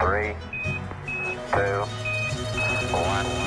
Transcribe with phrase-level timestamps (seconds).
[0.00, 0.34] Three,
[1.52, 1.86] two,
[2.92, 3.44] one.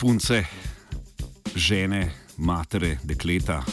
[0.00, 0.44] punce,
[1.54, 3.64] žene, matere, dekleta.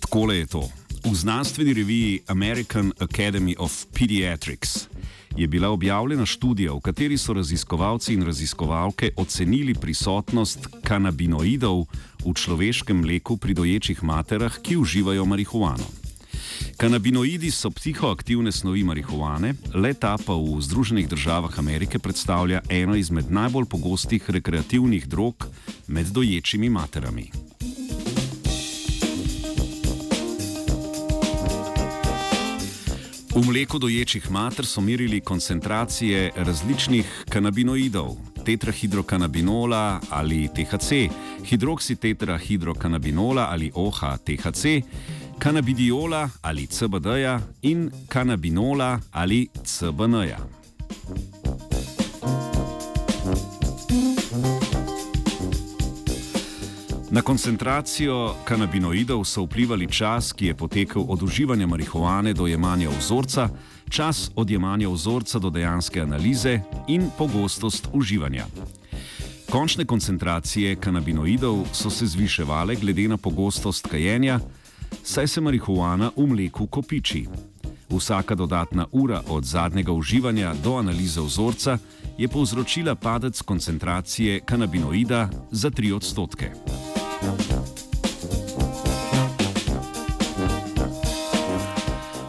[0.00, 0.68] Tako je to.
[1.04, 4.95] V znanstveni reviji American Academy of Pediatrics
[5.36, 11.84] je bila objavljena študija, v kateri so raziskovalci in raziskovalke ocenili prisotnost kanabinoidov
[12.24, 15.86] v človeškem mleku pri doječih materah, ki uživajo marihuano.
[16.76, 23.64] Kanabinoidi so psihoaktivne snovi marihuane, leta pa v Združenih državah Amerike predstavlja eno izmed najbolj
[23.64, 25.48] pogostih rekreativnih drog
[25.88, 27.45] med doječimi materami.
[33.36, 41.10] V mleku doječih mater so merili koncentracije različnih kanabinoidov, tetrahidrokanabinola ali THC,
[41.44, 44.82] hidroksitetrahidrokanabinola ali OH-THC,
[45.38, 50.38] kanabidiola ali CBD-ja in kanabinola ali CBN-ja.
[57.10, 63.48] Na koncentracijo kanabinoidov so vplivali čas, ki je potekel od uživanja marihuane do jemanja vzorca,
[63.88, 68.46] čas od jemanja vzorca do dejanske analize in pogostost uživanja.
[69.50, 74.40] Končne koncentracije kanabinoidov so se zviševale glede na pogostost kajenja,
[75.02, 77.26] saj se marihuana v mleku kopiči.
[77.90, 81.78] Vsaka dodatna ura od zadnjega uživanja do analize vzorca
[82.18, 86.50] je povzročila padec koncentracije kanabinoida za 3 odstotke.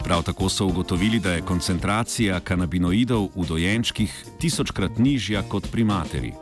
[0.04, 6.32] Prav tako so ugotovili, da je koncentracija kanabinoidov v dojenčkih tisočkrat nižja kot pri materi.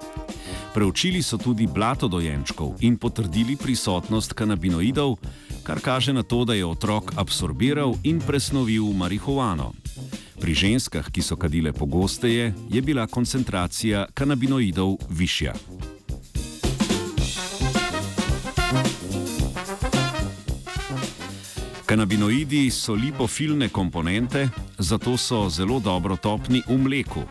[0.75, 5.17] Preučili so tudi blato dojenčkov in potrdili prisotnost kanabinoidov,
[5.63, 9.73] kar kaže na to, da je otrok absorbiral in presnovil marihuano.
[10.41, 15.55] Pri ženskah, ki so kadile pogosteje, je bila koncentracija kanabinoidov višja.
[21.97, 24.49] Kanabinoidi so lipofilne komponente,
[24.79, 27.23] zato so zelo dobro topni v mleku.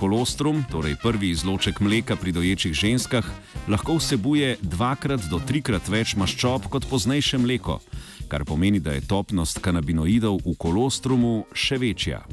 [0.00, 3.28] Kolostrum, torej prvi izloček mleka pri doječih ženskah,
[3.68, 7.82] lahko vsebuje dvakrat do trikrat več maščob kot poznejše mleko,
[8.32, 12.24] kar pomeni, da je topnost kanabinoidov v kolostrumu še večja.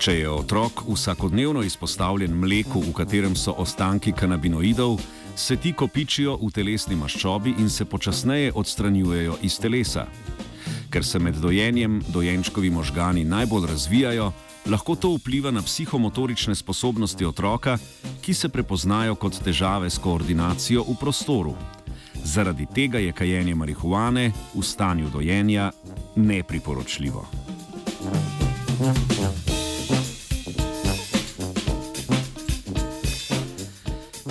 [0.00, 4.94] Če je otrok vsakodnevno izpostavljen mleku, v katerem so ostanki kanabinoidov,
[5.36, 10.06] se ti kopičijo v telesni maščobi in se počasneje odstranjujejo iz telesa.
[10.88, 14.30] Ker se med dojenjem dojenčkovi možgani najbolj razvijajo,
[14.72, 17.76] lahko to vpliva na psihomotorične sposobnosti otroka,
[18.24, 21.54] ki se prepoznajo kot težave s koordinacijo v prostoru.
[22.24, 25.72] Zaradi tega je kajenje marihuane v stanju dojenja
[26.16, 27.28] nepriporočljivo.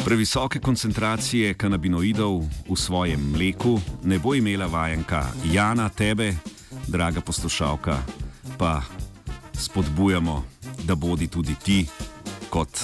[0.05, 6.33] Previsoke koncentracije kanabinoidov v svojem mleku ne bo imela vajenka Jana, tebe,
[6.87, 7.97] draga poslušalka,
[8.57, 8.81] pa
[9.53, 10.43] spodbujamo,
[10.83, 11.85] da bodi tudi ti,
[12.49, 12.79] kot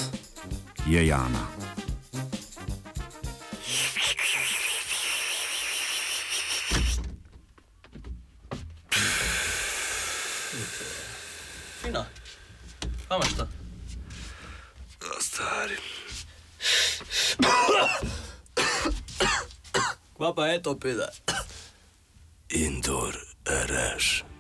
[0.88, 1.48] je Jana.
[11.82, 12.06] Fino.
[13.08, 13.48] Kaj imaš to?
[15.20, 15.95] Stari.
[20.16, 21.10] Kva pa je to, peda?
[22.50, 23.16] Indor
[23.46, 24.26] reš.